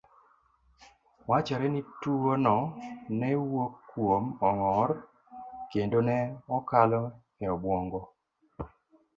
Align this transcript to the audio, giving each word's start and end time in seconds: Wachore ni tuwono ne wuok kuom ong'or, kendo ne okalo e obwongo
Wachore 1.29 1.67
ni 1.73 1.81
tuwono 2.01 2.55
ne 3.19 3.29
wuok 3.51 3.73
kuom 3.89 4.23
ong'or, 4.47 4.89
kendo 5.71 5.97
ne 6.07 6.17
okalo 6.55 7.01
e 7.43 7.45
obwongo 7.53 8.01